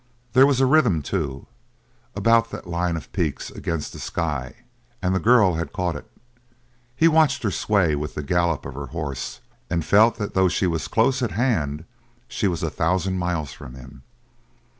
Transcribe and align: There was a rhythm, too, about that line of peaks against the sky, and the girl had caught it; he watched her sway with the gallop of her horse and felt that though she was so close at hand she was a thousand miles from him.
There 0.33 0.47
was 0.47 0.59
a 0.59 0.65
rhythm, 0.65 1.03
too, 1.03 1.45
about 2.15 2.49
that 2.49 2.65
line 2.65 2.97
of 2.97 3.13
peaks 3.13 3.51
against 3.51 3.93
the 3.93 3.99
sky, 3.99 4.63
and 4.99 5.13
the 5.13 5.19
girl 5.19 5.53
had 5.53 5.71
caught 5.73 5.95
it; 5.95 6.09
he 6.95 7.07
watched 7.07 7.43
her 7.43 7.51
sway 7.51 7.95
with 7.95 8.15
the 8.15 8.23
gallop 8.23 8.65
of 8.65 8.73
her 8.73 8.87
horse 8.87 9.41
and 9.69 9.85
felt 9.85 10.15
that 10.17 10.33
though 10.33 10.49
she 10.49 10.65
was 10.65 10.81
so 10.85 10.89
close 10.89 11.21
at 11.21 11.33
hand 11.33 11.85
she 12.27 12.47
was 12.47 12.63
a 12.63 12.71
thousand 12.71 13.19
miles 13.19 13.53
from 13.53 13.75
him. 13.75 14.01